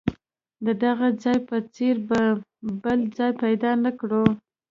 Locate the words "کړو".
3.99-4.23